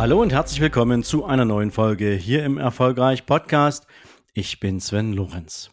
[0.00, 3.86] Hallo und herzlich willkommen zu einer neuen Folge hier im Erfolgreich Podcast.
[4.32, 5.72] Ich bin Sven Lorenz.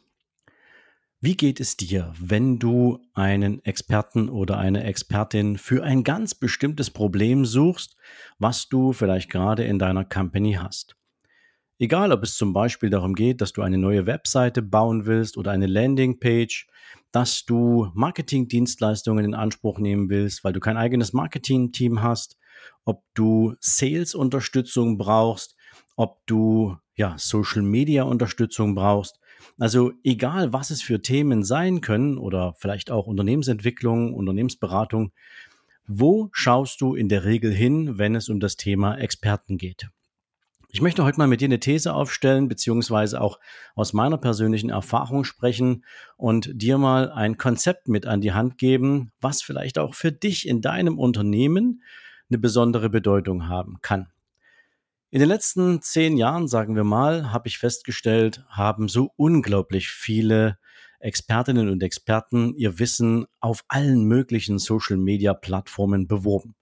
[1.22, 6.92] Wie geht es dir, wenn du einen Experten oder eine Expertin für ein ganz bestimmtes
[6.92, 7.96] Problem suchst,
[8.38, 10.98] was du vielleicht gerade in deiner Company hast?
[11.80, 15.52] Egal, ob es zum Beispiel darum geht, dass du eine neue Webseite bauen willst oder
[15.52, 16.68] eine Landingpage,
[17.14, 22.38] dass du Marketingdienstleistungen in Anspruch nehmen willst, weil du kein eigenes Marketingteam hast,
[22.86, 25.56] ob du Sales-Unterstützung brauchst,
[25.96, 29.20] ob du ja Social-Media-Unterstützung brauchst
[29.60, 35.12] also egal, was es für Themen sein können oder vielleicht auch Unternehmensentwicklung, Unternehmensberatung,
[35.88, 39.88] wo schaust du in der Regel hin, wenn es um das Thema Experten geht?
[40.70, 43.40] Ich möchte heute mal mit dir eine These aufstellen, beziehungsweise auch
[43.74, 45.86] aus meiner persönlichen Erfahrung sprechen
[46.18, 50.48] und dir mal ein Konzept mit an die Hand geben, was vielleicht auch für dich
[50.48, 51.82] in deinem Unternehmen
[52.30, 54.08] eine besondere Bedeutung haben kann.
[55.10, 60.58] In den letzten zehn Jahren, sagen wir mal, habe ich festgestellt, haben so unglaublich viele
[61.00, 66.56] Expertinnen und Experten ihr Wissen auf allen möglichen Social-Media-Plattformen beworben.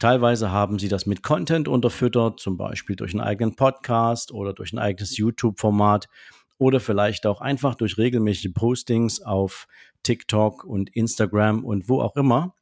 [0.00, 4.72] Teilweise haben sie das mit Content unterfüttert, zum Beispiel durch einen eigenen Podcast oder durch
[4.72, 6.08] ein eigenes YouTube-Format
[6.56, 9.68] oder vielleicht auch einfach durch regelmäßige Postings auf
[10.02, 12.54] TikTok und Instagram und wo auch immer.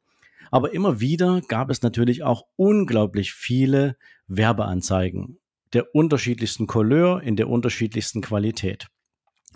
[0.51, 3.97] Aber immer wieder gab es natürlich auch unglaublich viele
[4.27, 5.39] Werbeanzeigen
[5.73, 8.87] der unterschiedlichsten Couleur in der unterschiedlichsten Qualität.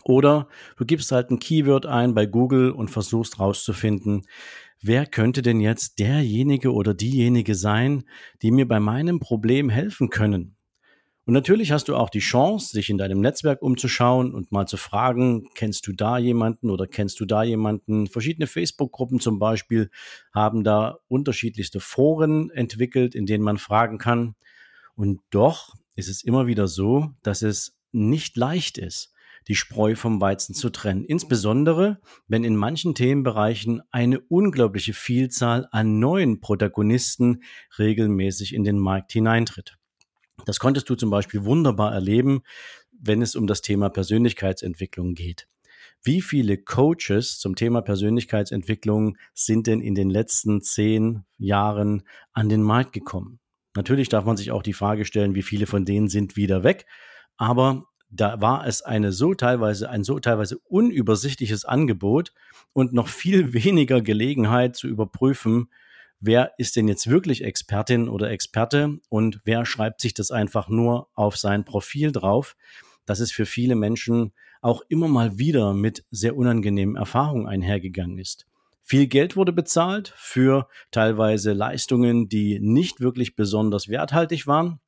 [0.03, 4.23] Oder du gibst halt ein Keyword ein bei Google und versuchst rauszufinden,
[4.82, 8.03] wer könnte denn jetzt derjenige oder diejenige sein,
[8.42, 10.58] die mir bei meinem Problem helfen können.
[11.26, 14.76] Und natürlich hast du auch die Chance, sich in deinem Netzwerk umzuschauen und mal zu
[14.76, 18.08] fragen, kennst du da jemanden oder kennst du da jemanden?
[18.08, 19.89] Verschiedene Facebook-Gruppen zum Beispiel
[20.33, 24.36] haben da unterschiedlichste Foren entwickelt, in denen man fragen kann.
[24.95, 29.14] Und doch ist es immer wieder so, dass es nicht leicht ist,
[29.48, 31.06] die Spreu vom Weizen zu trennen.
[31.06, 37.44] Insbesondere, wenn in manchen Themenbereichen eine unglaubliche Vielzahl an neuen Protagonisten
[37.80, 39.78] regelmäßig in den Markt hineintritt.
[40.45, 42.42] Das konntest du zum Beispiel wunderbar erleben,
[42.92, 45.48] wenn es um das Thema Persönlichkeitsentwicklung geht.
[46.02, 52.61] Wie viele Coaches zum Thema Persönlichkeitsentwicklung sind denn in den letzten zehn Jahren an den
[52.61, 53.39] Markt gekommen?
[53.76, 56.86] Natürlich darf man sich auch die Frage stellen, wie viele von denen sind wieder weg.
[57.38, 62.33] Aber da war es eine so teilweise, ein so teilweise unübersichtliches Angebot
[62.73, 65.70] und noch viel weniger Gelegenheit zu überprüfen,
[66.26, 71.10] wer ist denn jetzt wirklich Expertin oder Experte und wer schreibt sich das einfach nur
[71.14, 72.56] auf sein Profil drauf,
[73.06, 74.32] dass es für viele Menschen
[74.62, 78.48] auch immer mal wieder mit sehr unangenehmen Erfahrungen einhergegangen ist.
[78.83, 84.80] Viel Geld wurde bezahlt für teilweise Leistungen, die nicht wirklich besonders werthaltig waren.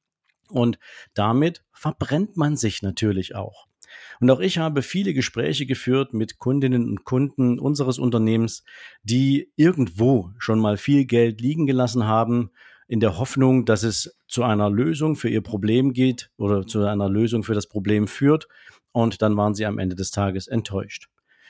[0.49, 0.79] Und
[1.13, 3.67] damit verbrennt man sich natürlich auch.
[4.19, 8.63] Und auch ich habe viele Gespräche geführt mit Kundinnen und Kunden unseres Unternehmens,
[9.03, 12.51] die irgendwo schon mal viel Geld liegen gelassen haben,
[12.87, 17.09] in der Hoffnung, dass es zu einer Lösung für ihr Problem geht oder zu einer
[17.09, 18.47] Lösung für das Problem führt.
[18.91, 21.09] Und dann waren sie am Ende des Tages enttäuscht.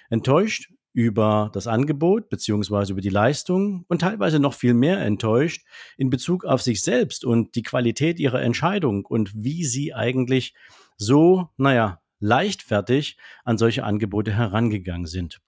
[0.09, 5.65] Enttäuscht über das Angebot beziehungsweise über die Leistung und teilweise noch viel mehr enttäuscht
[5.97, 10.53] in Bezug auf sich selbst und die Qualität ihrer Entscheidung und wie sie eigentlich
[10.95, 15.41] so, naja, leichtfertig an solche Angebote herangegangen sind.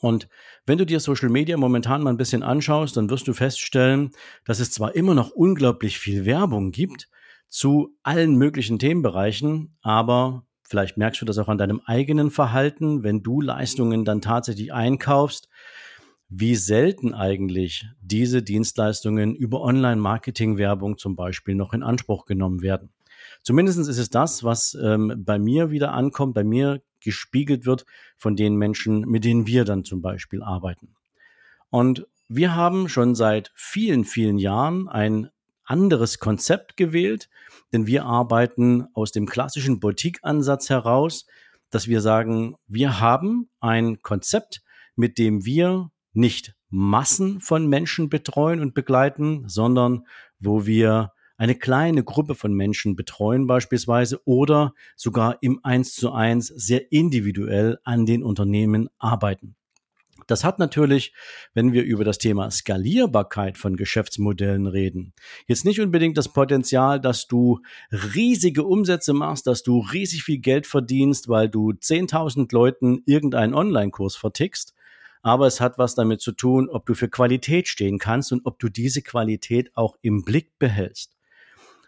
[0.00, 0.28] Und
[0.66, 4.12] wenn du dir Social Media momentan mal ein bisschen anschaust, dann wirst du feststellen,
[4.44, 7.08] dass es zwar immer noch unglaublich viel Werbung gibt
[7.48, 13.22] zu allen möglichen Themenbereichen, aber vielleicht merkst du das auch an deinem eigenen Verhalten, wenn
[13.22, 15.48] du Leistungen dann tatsächlich einkaufst,
[16.30, 22.88] wie selten eigentlich diese Dienstleistungen über Online-Marketing-Werbung zum Beispiel noch in Anspruch genommen werden.
[23.42, 27.84] Zumindest ist es das, was ähm, bei mir wieder ankommt, bei mir gespiegelt wird
[28.16, 30.94] von den Menschen, mit denen wir dann zum Beispiel arbeiten.
[31.70, 35.30] Und wir haben schon seit vielen, vielen Jahren ein
[35.64, 37.28] anderes Konzept gewählt,
[37.72, 41.26] denn wir arbeiten aus dem klassischen Boutique-Ansatz heraus,
[41.70, 44.62] dass wir sagen, wir haben ein Konzept,
[44.94, 50.06] mit dem wir nicht Massen von Menschen betreuen und begleiten, sondern
[50.38, 51.12] wo wir
[51.42, 57.80] eine kleine Gruppe von Menschen betreuen beispielsweise oder sogar im Eins zu eins sehr individuell
[57.82, 59.56] an den Unternehmen arbeiten.
[60.28, 61.12] Das hat natürlich,
[61.52, 65.14] wenn wir über das Thema Skalierbarkeit von Geschäftsmodellen reden,
[65.48, 67.58] jetzt nicht unbedingt das Potenzial, dass du
[67.90, 74.14] riesige Umsätze machst, dass du riesig viel Geld verdienst, weil du 10.000 Leuten irgendeinen Online-Kurs
[74.14, 74.74] vertickst,
[75.22, 78.60] aber es hat was damit zu tun, ob du für Qualität stehen kannst und ob
[78.60, 81.16] du diese Qualität auch im Blick behältst.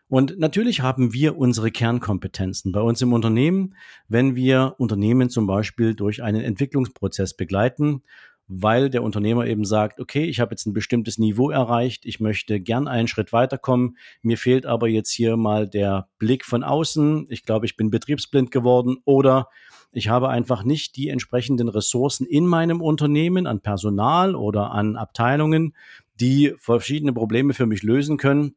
[0.08, 3.74] Und natürlich haben wir unsere Kernkompetenzen bei uns im Unternehmen,
[4.08, 8.02] wenn wir Unternehmen zum Beispiel durch einen Entwicklungsprozess begleiten,
[8.46, 12.60] weil der Unternehmer eben sagt, okay, ich habe jetzt ein bestimmtes Niveau erreicht, ich möchte
[12.60, 17.44] gern einen Schritt weiterkommen, mir fehlt aber jetzt hier mal der Blick von außen, ich
[17.44, 19.48] glaube, ich bin betriebsblind geworden oder
[19.92, 25.74] ich habe einfach nicht die entsprechenden Ressourcen in meinem Unternehmen an Personal oder an Abteilungen,
[26.20, 28.56] die verschiedene Probleme für mich lösen können.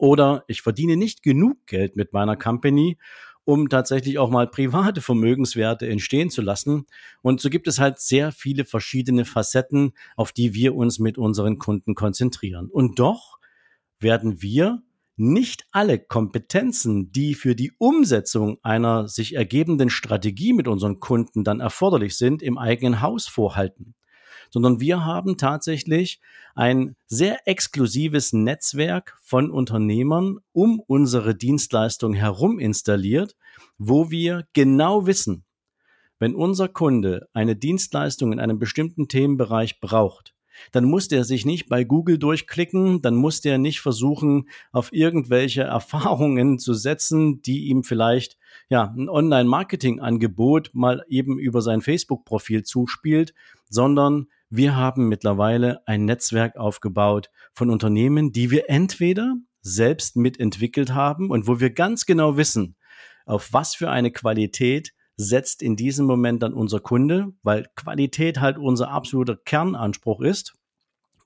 [0.00, 2.96] Oder ich verdiene nicht genug Geld mit meiner Company,
[3.44, 6.86] um tatsächlich auch mal private Vermögenswerte entstehen zu lassen.
[7.20, 11.58] Und so gibt es halt sehr viele verschiedene Facetten, auf die wir uns mit unseren
[11.58, 12.70] Kunden konzentrieren.
[12.70, 13.38] Und doch
[13.98, 14.82] werden wir
[15.18, 21.60] nicht alle Kompetenzen, die für die Umsetzung einer sich ergebenden Strategie mit unseren Kunden dann
[21.60, 23.94] erforderlich sind, im eigenen Haus vorhalten,
[24.50, 26.20] sondern wir haben tatsächlich
[26.54, 33.36] ein sehr exklusives Netzwerk von Unternehmern um unsere Dienstleistung herum installiert,
[33.78, 35.44] wo wir genau wissen,
[36.18, 40.34] wenn unser Kunde eine Dienstleistung in einem bestimmten Themenbereich braucht,
[40.72, 45.62] dann muss der sich nicht bei Google durchklicken, dann muss der nicht versuchen, auf irgendwelche
[45.62, 48.36] Erfahrungen zu setzen, die ihm vielleicht
[48.68, 53.34] ja ein Online-Marketing-Angebot mal eben über sein Facebook-Profil zuspielt,
[53.68, 61.30] sondern wir haben mittlerweile ein Netzwerk aufgebaut von Unternehmen, die wir entweder selbst mitentwickelt haben
[61.30, 62.76] und wo wir ganz genau wissen,
[63.26, 68.58] auf was für eine Qualität setzt in diesem Moment dann unser Kunde, weil Qualität halt
[68.58, 70.54] unser absoluter Kernanspruch ist.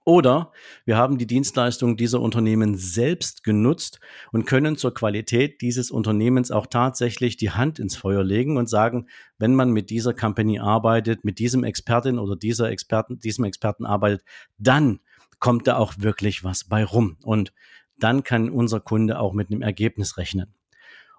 [0.06, 0.52] Oder
[0.84, 4.00] wir haben die Dienstleistung dieser Unternehmen selbst genutzt
[4.32, 9.08] und können zur Qualität dieses Unternehmens auch tatsächlich die Hand ins Feuer legen und sagen,
[9.38, 14.22] wenn man mit dieser Company arbeitet, mit diesem Expertin oder dieser Experten, diesem Experten arbeitet,
[14.58, 15.00] dann
[15.38, 17.16] kommt da auch wirklich was bei rum.
[17.22, 17.54] Und
[17.98, 20.54] dann kann unser Kunde auch mit einem Ergebnis rechnen.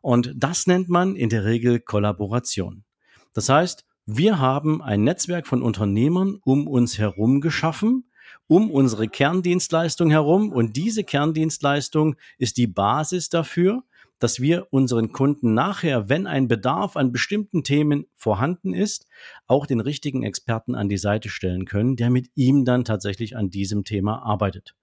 [0.04, 2.84] Und das nennt man in der Regel Kollaboration.
[3.34, 8.06] Das heißt, wir haben ein Netzwerk von Unternehmern um uns herum geschaffen,
[8.48, 10.52] um unsere Kerndienstleistung herum.
[10.52, 13.84] Und diese Kerndienstleistung ist die Basis dafür,
[14.20, 19.08] dass wir unseren Kunden nachher, wenn ein Bedarf an bestimmten Themen vorhanden ist,
[19.48, 23.50] auch den richtigen Experten an die Seite stellen können, der mit ihm dann tatsächlich an
[23.50, 24.76] diesem Thema arbeitet.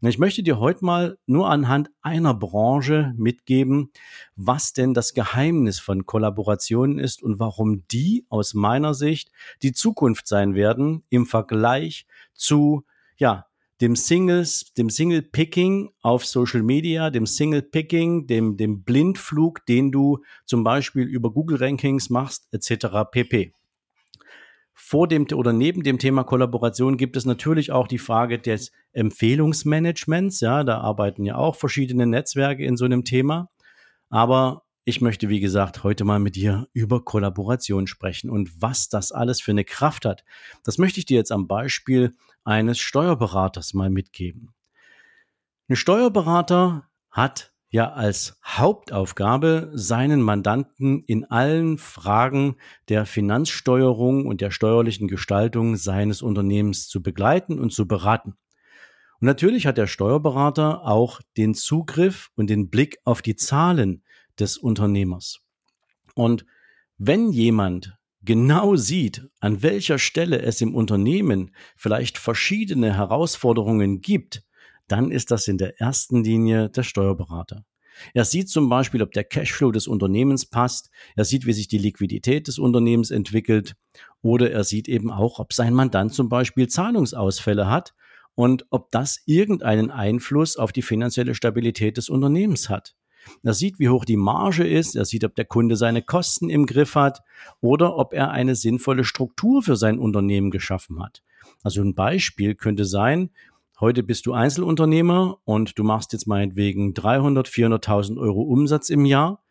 [0.00, 3.90] Ich möchte dir heute mal nur anhand einer Branche mitgeben,
[4.34, 9.30] was denn das Geheimnis von Kollaborationen ist und warum die aus meiner Sicht
[9.62, 12.84] die Zukunft sein werden im Vergleich zu,
[13.16, 13.46] ja,
[13.80, 19.90] dem Singles, dem Single Picking auf Social Media, dem Single Picking, dem, dem Blindflug, den
[19.90, 22.86] du zum Beispiel über Google Rankings machst, etc.
[23.10, 23.52] pp
[24.84, 30.40] vor dem oder neben dem Thema Kollaboration gibt es natürlich auch die Frage des Empfehlungsmanagements.
[30.40, 33.48] Ja, da arbeiten ja auch verschiedene Netzwerke in so einem Thema.
[34.10, 39.12] Aber ich möchte, wie gesagt, heute mal mit dir über Kollaboration sprechen und was das
[39.12, 40.24] alles für eine Kraft hat.
[40.64, 44.54] Das möchte ich dir jetzt am Beispiel eines Steuerberaters mal mitgeben.
[45.68, 52.56] Ein Steuerberater hat ja als Hauptaufgabe, seinen Mandanten in allen Fragen
[52.88, 58.34] der Finanzsteuerung und der steuerlichen Gestaltung seines Unternehmens zu begleiten und zu beraten.
[59.20, 64.02] Und natürlich hat der Steuerberater auch den Zugriff und den Blick auf die Zahlen
[64.38, 65.40] des Unternehmers.
[66.14, 66.44] Und
[66.98, 74.44] wenn jemand genau sieht, an welcher Stelle es im Unternehmen vielleicht verschiedene Herausforderungen gibt,
[74.88, 77.64] dann ist das in der ersten Linie der Steuerberater.
[78.14, 80.90] Er sieht zum Beispiel, ob der Cashflow des Unternehmens passt.
[81.14, 83.74] Er sieht, wie sich die Liquidität des Unternehmens entwickelt.
[84.22, 87.94] Oder er sieht eben auch, ob sein Mandant zum Beispiel Zahlungsausfälle hat
[88.34, 92.94] und ob das irgendeinen Einfluss auf die finanzielle Stabilität des Unternehmens hat.
[93.42, 96.66] Er sieht, wie hoch die Marge ist, er sieht, ob der Kunde seine Kosten im
[96.66, 97.20] Griff hat
[97.60, 101.22] oder ob er eine sinnvolle Struktur für sein Unternehmen geschaffen hat.
[101.62, 103.30] Also ein Beispiel könnte sein,
[103.82, 109.42] Heute bist du Einzelunternehmer und du machst jetzt meinetwegen 300, 400.000 Euro Umsatz im Jahr.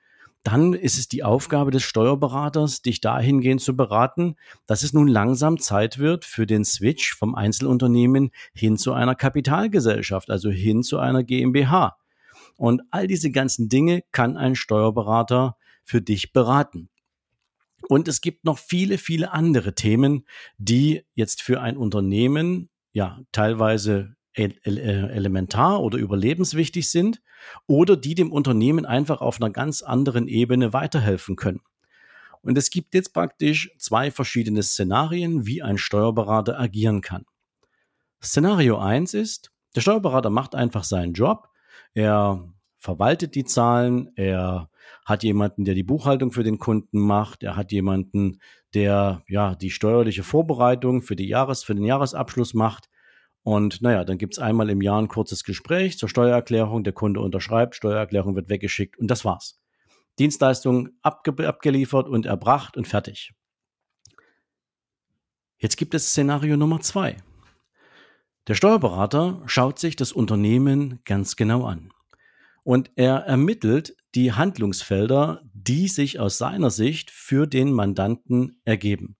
[0.44, 4.38] Dann ist es die Aufgabe des Steuerberaters, dich dahingehend zu beraten,
[4.68, 10.30] dass es nun langsam Zeit wird für den Switch vom Einzelunternehmen hin zu einer Kapitalgesellschaft,
[10.30, 11.98] also hin zu einer GmbH.
[12.62, 16.90] Und all diese ganzen Dinge kann ein Steuerberater für dich beraten.
[17.90, 20.28] Und es gibt noch viele, viele andere Themen,
[20.60, 27.24] die jetzt für ein Unternehmen ja teilweise elementar oder überlebenswichtig sind
[27.66, 31.62] oder die dem Unternehmen einfach auf einer ganz anderen Ebene weiterhelfen können.
[32.44, 37.26] Und es gibt jetzt praktisch zwei verschiedene Szenarien, wie ein Steuerberater agieren kann.
[38.22, 41.48] Szenario eins ist, der Steuerberater macht einfach seinen Job,
[41.94, 44.70] er verwaltet die Zahlen, er
[45.06, 48.40] hat jemanden, der die Buchhaltung für den Kunden macht, er hat jemanden,
[48.74, 52.90] der ja die steuerliche Vorbereitung für, die Jahres-, für den Jahresabschluss macht.
[53.44, 57.76] Und naja, dann gibt's einmal im Jahr ein kurzes Gespräch zur Steuererklärung, der Kunde unterschreibt,
[57.76, 59.60] Steuererklärung wird weggeschickt und das war's.
[60.20, 63.34] Dienstleistung abge abgeliefert und erbracht und fertig.
[65.58, 67.18] Jetzt gibt es Szenario Nummer zwei.
[68.48, 71.92] Der Steuerberater schaut sich das Unternehmen ganz genau an
[72.64, 79.18] und er ermittelt die Handlungsfelder, die sich aus seiner Sicht für den Mandanten ergeben.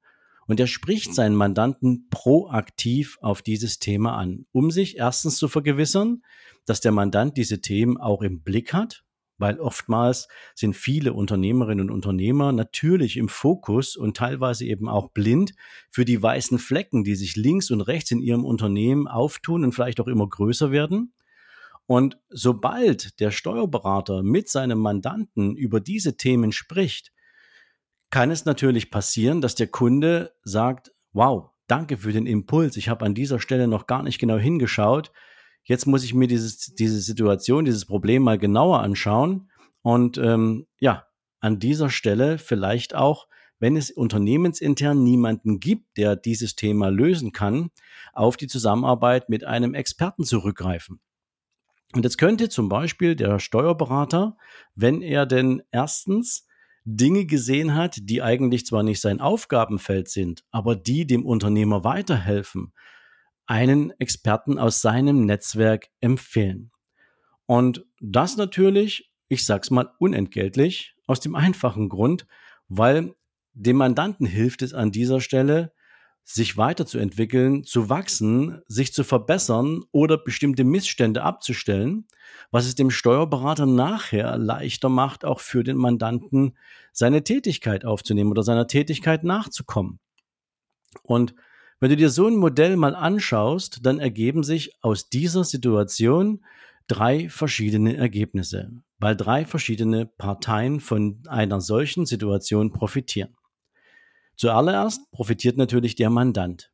[0.48, 6.24] Und er spricht seinen Mandanten proaktiv auf dieses Thema an, um sich erstens zu vergewissern,
[6.66, 9.04] dass der Mandant diese Themen auch im Blick hat,
[9.42, 15.54] weil oftmals sind viele Unternehmerinnen und Unternehmer natürlich im Fokus und teilweise eben auch blind
[15.90, 20.00] für die weißen Flecken, die sich links und rechts in ihrem Unternehmen auftun und vielleicht
[20.00, 21.14] auch immer größer werden.
[21.88, 27.12] Und sobald der Steuerberater mit seinem Mandanten über diese Themen spricht,
[28.12, 33.06] kann es natürlich passieren, dass der Kunde sagt, wow, danke für den Impuls, ich habe
[33.06, 35.12] an dieser Stelle noch gar nicht genau hingeschaut,
[35.64, 39.50] jetzt muss ich mir dieses, diese Situation, dieses Problem mal genauer anschauen
[39.82, 41.06] und ähm, ja,
[41.40, 43.28] an dieser Stelle vielleicht auch,
[43.60, 47.70] wenn es unternehmensintern niemanden gibt, der dieses Thema lösen kann,
[48.14, 51.00] auf die Zusammenarbeit mit einem Experten zurückgreifen.
[51.94, 54.38] Und jetzt könnte zum Beispiel der Steuerberater,
[54.76, 56.48] wenn er denn erstens
[56.86, 62.74] Dinge gesehen hat, die eigentlich zwar nicht sein Aufgabenfeld sind, aber die dem Unternehmer weiterhelfen,
[63.52, 66.72] einen Experten aus seinem Netzwerk empfehlen.
[67.46, 72.26] Und das natürlich, ich sag's mal unentgeltlich, aus dem einfachen Grund,
[72.70, 73.14] weil
[73.52, 75.74] dem Mandanten hilft es an dieser Stelle,
[76.24, 82.06] sich weiterzuentwickeln, zu wachsen, sich zu verbessern oder bestimmte Missstände abzustellen,
[82.52, 86.56] was es dem Steuerberater nachher leichter macht, auch für den Mandanten
[86.94, 90.00] seine Tätigkeit aufzunehmen oder seiner Tätigkeit nachzukommen.
[91.04, 91.36] Und
[91.82, 96.46] wenn du dir so ein Modell mal anschaust, dann ergeben sich aus dieser Situation
[96.88, 103.36] drei verschiedene Ergebnisse, weil drei verschiedene Parteien von einer solchen Situation profitieren.
[104.36, 106.72] Zuallererst profitiert natürlich der Mandant.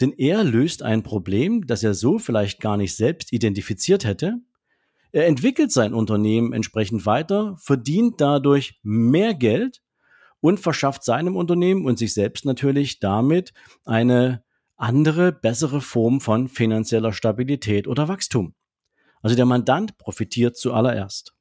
[0.00, 4.38] Denn er löst ein Problem, das er so vielleicht gar nicht selbst identifiziert hätte.
[5.12, 9.82] Er entwickelt sein Unternehmen entsprechend weiter, verdient dadurch mehr Geld
[10.40, 13.52] und verschafft seinem Unternehmen und sich selbst natürlich damit
[13.84, 14.42] eine
[14.76, 18.54] andere, bessere Form von finanzieller Stabilität oder Wachstum.
[19.22, 21.34] Also der Mandant profitiert zuallererst.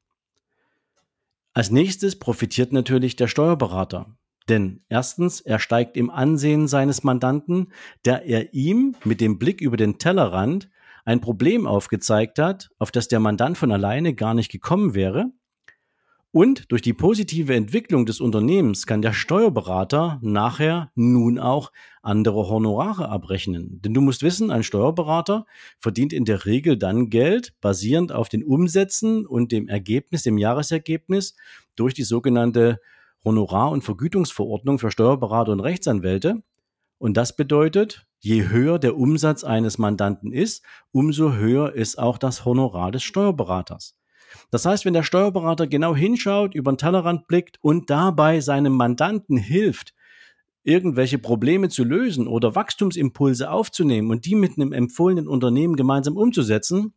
[1.54, 4.16] Als nächstes profitiert natürlich der Steuerberater.
[4.50, 7.74] Denn erstens, er steigt im Ansehen seines Mandanten,
[8.06, 10.70] der er ihm mit dem Blick über den Tellerrand
[11.04, 15.32] ein Problem aufgezeigt hat, auf das der Mandant von alleine gar nicht gekommen wäre.
[16.38, 21.72] Und durch die positive Entwicklung des Unternehmens kann der Steuerberater nachher nun auch
[22.04, 23.82] andere Honorare abrechnen.
[23.82, 25.48] Denn du musst wissen, ein Steuerberater
[25.80, 31.36] verdient in der Regel dann Geld basierend auf den Umsätzen und dem Ergebnis, dem Jahresergebnis
[31.76, 32.80] durch die sogenannte
[33.26, 36.44] Honorar- und Vergütungsverordnung für Steuerberater und Rechtsanwälte.
[37.00, 42.46] Und das bedeutet, je höher der Umsatz eines Mandanten ist, umso höher ist auch das
[42.46, 43.98] Honorar des Steuerberaters.
[44.50, 49.38] Das heißt, wenn der Steuerberater genau hinschaut, über den Tellerrand blickt und dabei seinem Mandanten
[49.38, 49.94] hilft,
[50.64, 56.94] irgendwelche Probleme zu lösen oder Wachstumsimpulse aufzunehmen und die mit einem empfohlenen Unternehmen gemeinsam umzusetzen,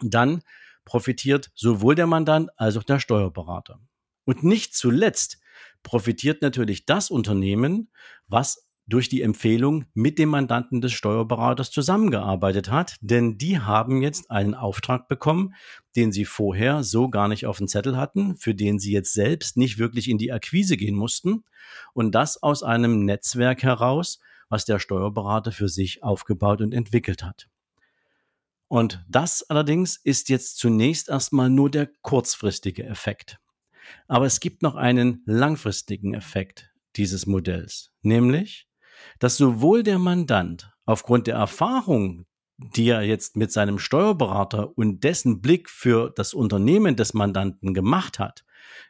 [0.00, 0.42] dann
[0.84, 3.80] profitiert sowohl der Mandant als auch der Steuerberater.
[4.24, 5.40] Und nicht zuletzt
[5.82, 7.90] profitiert natürlich das Unternehmen,
[8.28, 14.30] was durch die Empfehlung mit dem Mandanten des Steuerberaters zusammengearbeitet hat, denn die haben jetzt
[14.30, 15.54] einen Auftrag bekommen,
[15.94, 19.56] den sie vorher so gar nicht auf dem Zettel hatten, für den sie jetzt selbst
[19.56, 21.44] nicht wirklich in die Akquise gehen mussten
[21.92, 27.48] und das aus einem Netzwerk heraus, was der Steuerberater für sich aufgebaut und entwickelt hat.
[28.68, 33.38] Und das allerdings ist jetzt zunächst erstmal nur der kurzfristige Effekt.
[34.06, 38.67] Aber es gibt noch einen langfristigen Effekt dieses Modells, nämlich,
[39.18, 42.26] dass sowohl der Mandant aufgrund der Erfahrung,
[42.56, 48.18] die er jetzt mit seinem Steuerberater und dessen Blick für das Unternehmen des Mandanten gemacht
[48.18, 48.44] hat,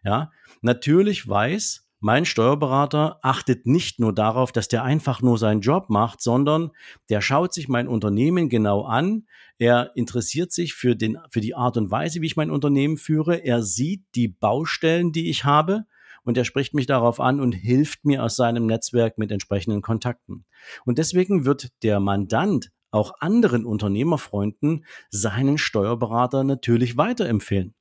[0.05, 0.31] ja,
[0.62, 6.23] natürlich weiß, mein Steuerberater achtet nicht nur darauf, dass der einfach nur seinen Job macht,
[6.23, 6.71] sondern
[7.09, 9.27] der schaut sich mein Unternehmen genau an.
[9.59, 13.37] Er interessiert sich für, den, für die Art und Weise, wie ich mein Unternehmen führe.
[13.45, 15.87] Er sieht die Baustellen, die ich habe
[16.28, 20.44] und er spricht mich darauf an und hilft mir aus seinem Netzwerk mit entsprechenden Kontakten.
[20.85, 27.75] Und deswegen wird der Mandant auch anderen Unternehmerfreunden seinen Steuerberater natürlich weiterempfehlen.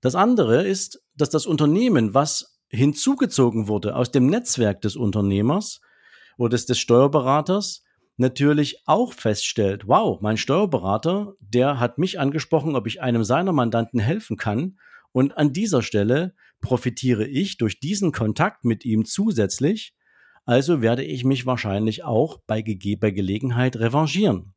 [0.00, 5.80] Das andere ist, dass das Unternehmen, was hinzugezogen wurde aus dem Netzwerk des Unternehmers
[6.38, 7.82] oder des, des Steuerberaters,
[8.16, 13.98] natürlich auch feststellt, wow, mein Steuerberater, der hat mich angesprochen, ob ich einem seiner Mandanten
[13.98, 14.78] helfen kann.
[15.10, 19.94] Und an dieser Stelle profitiere ich durch diesen Kontakt mit ihm zusätzlich.
[20.44, 24.54] Also werde ich mich wahrscheinlich auch bei gegebener Gelegenheit revanchieren.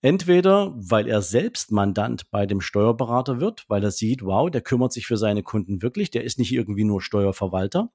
[0.00, 4.92] Entweder, weil er selbst Mandant bei dem Steuerberater wird, weil er sieht, wow, der kümmert
[4.92, 7.90] sich für seine Kunden wirklich, der ist nicht irgendwie nur Steuerverwalter.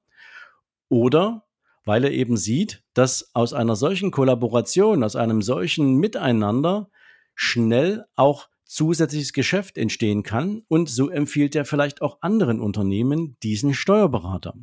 [0.90, 1.46] Oder
[1.86, 6.90] weil er eben sieht, dass aus einer solchen Kollaboration, aus einem solchen Miteinander
[7.34, 13.72] schnell auch zusätzliches Geschäft entstehen kann und so empfiehlt er vielleicht auch anderen Unternehmen diesen
[13.72, 14.54] Steuerberater.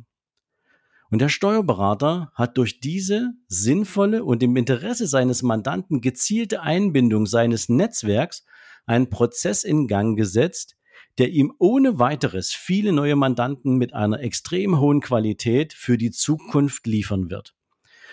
[1.10, 7.68] Und der Steuerberater hat durch diese sinnvolle und im Interesse seines Mandanten gezielte Einbindung seines
[7.68, 8.44] Netzwerks
[8.86, 10.76] einen Prozess in Gang gesetzt,
[11.18, 16.86] der ihm ohne weiteres viele neue Mandanten mit einer extrem hohen Qualität für die Zukunft
[16.86, 17.54] liefern wird.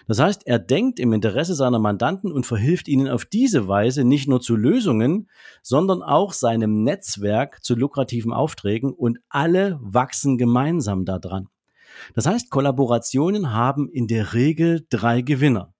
[0.08, 4.28] Das heißt, er denkt im Interesse seiner Mandanten und verhilft ihnen auf diese Weise nicht
[4.28, 5.30] nur zu Lösungen,
[5.62, 11.50] sondern auch seinem Netzwerk zu lukrativen Aufträgen und alle wachsen gemeinsam daran.
[12.14, 15.74] Das heißt, Kollaborationen haben in der Regel drei Gewinner,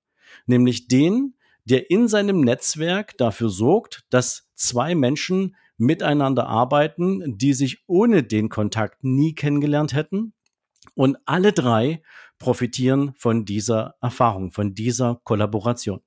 [0.46, 1.36] nämlich den,
[1.66, 8.50] der in seinem Netzwerk dafür sorgt, dass zwei Menschen miteinander arbeiten, die sich ohne den
[8.50, 10.34] Kontakt nie kennengelernt hätten.
[10.96, 12.02] Und alle drei
[12.40, 16.02] profitieren von dieser Erfahrung, von dieser Kollaboration.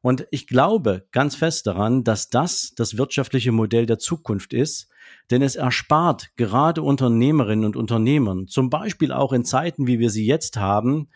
[0.00, 4.88] Und ich glaube ganz fest daran, dass das das wirtschaftliche Modell der Zukunft ist,
[5.30, 10.24] denn es erspart gerade Unternehmerinnen und Unternehmern, zum Beispiel auch in Zeiten, wie wir sie
[10.24, 11.08] jetzt haben,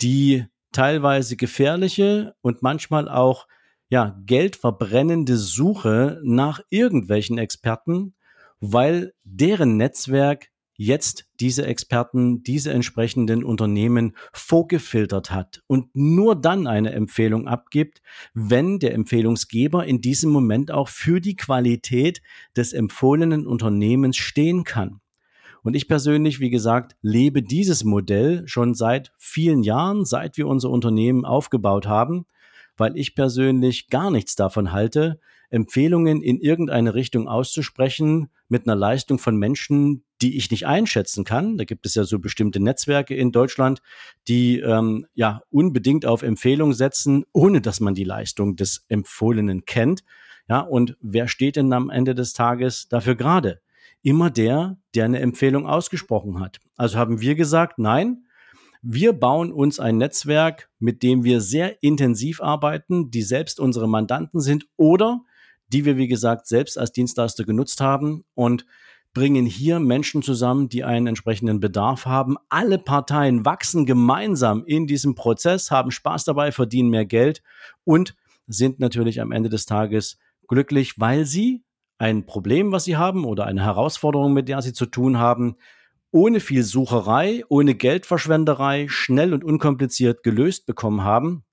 [0.00, 3.46] die teilweise gefährliche und manchmal auch
[3.90, 8.14] ja, geldverbrennende Suche nach irgendwelchen Experten,
[8.58, 16.92] weil deren Netzwerk jetzt diese Experten, diese entsprechenden Unternehmen vorgefiltert hat und nur dann eine
[16.92, 18.02] Empfehlung abgibt,
[18.34, 22.22] wenn der Empfehlungsgeber in diesem Moment auch für die Qualität
[22.56, 25.00] des empfohlenen Unternehmens stehen kann.
[25.62, 30.68] Und ich persönlich, wie gesagt, lebe dieses Modell schon seit vielen Jahren, seit wir unser
[30.68, 32.26] Unternehmen aufgebaut haben,
[32.76, 39.18] weil ich persönlich gar nichts davon halte, Empfehlungen in irgendeine Richtung auszusprechen mit einer Leistung
[39.18, 41.58] von Menschen, die ich nicht einschätzen kann.
[41.58, 43.82] Da gibt es ja so bestimmte Netzwerke in Deutschland,
[44.26, 50.02] die ähm, ja unbedingt auf Empfehlung setzen, ohne dass man die Leistung des Empfohlenen kennt.
[50.48, 53.60] Ja, und wer steht denn am Ende des Tages dafür gerade?
[54.00, 56.58] Immer der, der eine Empfehlung ausgesprochen hat.
[56.74, 58.24] Also haben wir gesagt, nein,
[58.80, 64.40] wir bauen uns ein Netzwerk, mit dem wir sehr intensiv arbeiten, die selbst unsere Mandanten
[64.40, 65.20] sind oder
[65.68, 68.64] die wir, wie gesagt, selbst als Dienstleister genutzt haben und
[69.14, 72.36] bringen hier Menschen zusammen, die einen entsprechenden Bedarf haben.
[72.48, 77.42] Alle Parteien wachsen gemeinsam in diesem Prozess, haben Spaß dabei, verdienen mehr Geld
[77.84, 81.64] und sind natürlich am Ende des Tages glücklich, weil sie
[81.96, 85.56] ein Problem, was sie haben oder eine Herausforderung, mit der sie zu tun haben,
[86.10, 91.44] ohne viel Sucherei, ohne Geldverschwenderei, schnell und unkompliziert gelöst bekommen haben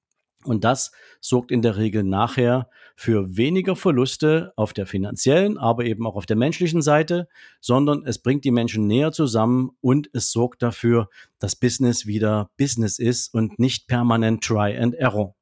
[0.45, 6.05] und das sorgt in der Regel nachher für weniger Verluste auf der finanziellen, aber eben
[6.05, 7.27] auch auf der menschlichen Seite,
[7.59, 12.99] sondern es bringt die Menschen näher zusammen und es sorgt dafür, dass Business wieder Business
[12.99, 15.35] ist und nicht permanent Try and Error.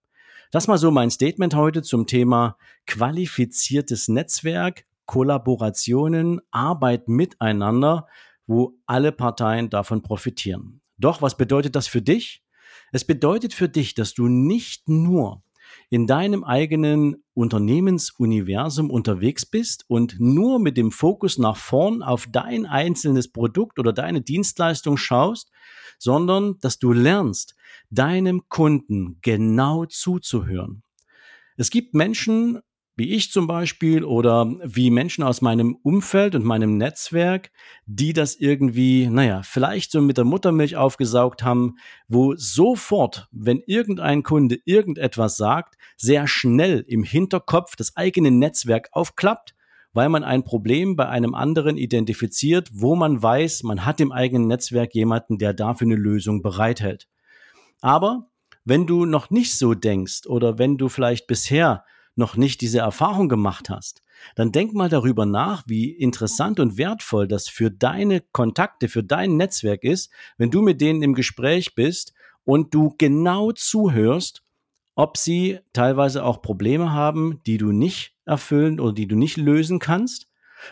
[0.51, 2.57] Das mal so mein Statement heute zum Thema
[2.87, 8.07] qualifiziertes Netzwerk, Kollaborationen, Arbeit miteinander,
[8.47, 10.81] wo alle Parteien davon profitieren.
[10.97, 12.43] Doch was bedeutet das für dich?
[12.91, 15.43] Es bedeutet für dich, dass du nicht nur
[15.89, 22.65] in deinem eigenen Unternehmensuniversum unterwegs bist und nur mit dem Fokus nach vorn auf dein
[22.65, 25.51] einzelnes Produkt oder deine Dienstleistung schaust,
[25.97, 27.55] sondern dass du lernst,
[27.89, 30.83] deinem Kunden genau zuzuhören.
[31.57, 32.59] Es gibt Menschen,
[32.99, 37.49] wie ich zum Beispiel oder wie Menschen aus meinem Umfeld und meinem Netzwerk,
[37.85, 41.77] die das irgendwie, naja, vielleicht so mit der Muttermilch aufgesaugt haben,
[42.09, 49.55] wo sofort, wenn irgendein Kunde irgendetwas sagt, sehr schnell im Hinterkopf das eigene Netzwerk aufklappt,
[49.93, 54.47] weil man ein Problem bei einem anderen identifiziert, wo man weiß, man hat im eigenen
[54.47, 57.07] Netzwerk jemanden, der dafür eine Lösung bereithält.
[57.79, 58.27] Aber
[58.65, 61.85] wenn du noch nicht so denkst oder wenn du vielleicht bisher
[62.19, 64.03] noch nicht diese Erfahrung gemacht hast,
[64.35, 69.37] dann denk mal darüber nach, wie interessant und wertvoll das für deine Kontakte, für dein
[69.37, 74.43] Netzwerk ist, wenn du mit denen im Gespräch bist und du genau zuhörst,
[74.95, 79.79] ob sie teilweise auch Probleme haben, die du nicht erfüllen oder die du nicht lösen
[79.79, 80.27] kannst,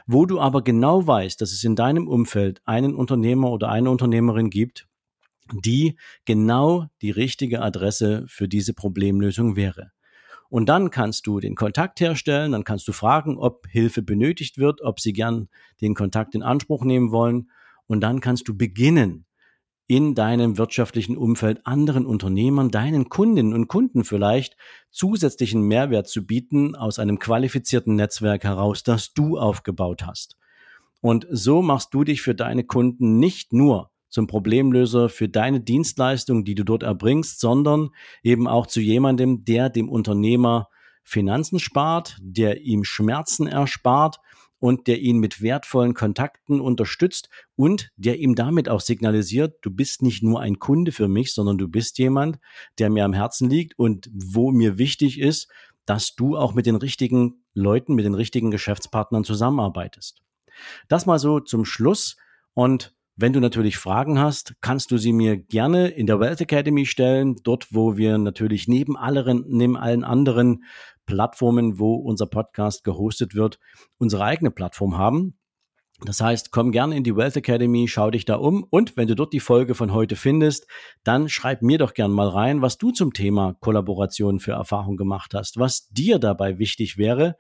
[0.06, 4.50] wo du aber genau weißt, dass es in deinem Umfeld einen Unternehmer oder eine Unternehmerin
[4.50, 4.88] gibt,
[5.54, 9.92] die genau die richtige Adresse für diese Problemlösung wäre.
[10.50, 14.82] Und dann kannst du den Kontakt herstellen, dann kannst du fragen, ob Hilfe benötigt wird,
[14.82, 15.50] ob sie gern
[15.82, 17.50] den Kontakt in Anspruch nehmen wollen.
[17.86, 19.28] Und dann kannst du beginnen,
[19.88, 24.58] in deinem wirtschaftlichen Umfeld anderen Unternehmern, deinen Kundinnen und Kunden vielleicht
[24.92, 30.36] zusätzlichen Mehrwert zu bieten aus einem qualifizierten Netzwerk heraus, das du aufgebaut hast.
[31.00, 36.46] Und so machst du dich für deine Kunden nicht nur zum Problemlöser für deine Dienstleistung,
[36.46, 37.90] die du dort erbringst, sondern
[38.24, 40.70] eben auch zu jemandem, der dem Unternehmer
[41.04, 44.20] Finanzen spart, der ihm Schmerzen erspart
[44.60, 50.02] und der ihn mit wertvollen Kontakten unterstützt und der ihm damit auch signalisiert, du bist
[50.02, 52.40] nicht nur ein Kunde für mich, sondern du bist jemand,
[52.80, 55.48] der mir am Herzen liegt und wo mir wichtig ist,
[55.86, 60.22] dass du auch mit den richtigen Leuten, mit den richtigen Geschäftspartnern zusammenarbeitest.
[60.88, 62.18] Das mal so zum Schluss
[62.54, 66.86] und wenn du natürlich Fragen hast, kannst du sie mir gerne in der Wealth Academy
[66.86, 70.64] stellen, dort wo wir natürlich neben allen, neben allen anderen
[71.08, 73.60] Plattformen, wo unser Podcast gehostet wird,
[73.98, 75.36] unsere eigene Plattform haben.
[76.06, 79.16] Das heißt, komm gerne in die Wealth Academy, schau dich da um und wenn du
[79.16, 80.68] dort die Folge von heute findest,
[81.04, 85.34] dann schreib mir doch gern mal rein, was du zum Thema Kollaboration für Erfahrung gemacht
[85.34, 87.36] hast, was dir dabei wichtig wäre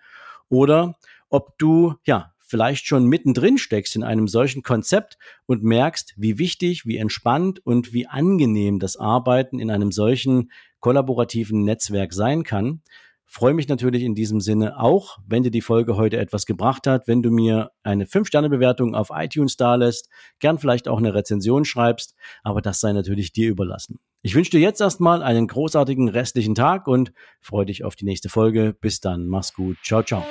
[0.50, 0.96] oder
[1.30, 6.86] ob du ja vielleicht schon mittendrin steckst in einem solchen Konzept und merkst, wie wichtig,
[6.86, 12.82] wie entspannt und wie angenehm das Arbeiten in einem solchen kollaborativen Netzwerk sein kann.
[13.30, 17.10] Freue mich natürlich in diesem Sinne auch, wenn dir die Folge heute etwas gebracht hat,
[17.10, 22.62] wenn du mir eine 5-Sterne-Bewertung auf iTunes dalässt, gern vielleicht auch eine Rezension schreibst, aber
[22.62, 24.00] das sei natürlich dir überlassen.
[24.22, 28.30] Ich wünsche dir jetzt erstmal einen großartigen restlichen Tag und freue dich auf die nächste
[28.30, 28.74] Folge.
[28.80, 29.78] Bis dann, mach's gut.
[29.84, 30.24] Ciao, ciao.